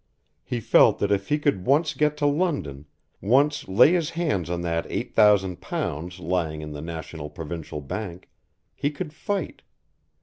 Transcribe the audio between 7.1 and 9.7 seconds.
Provincial Bank, he could fight.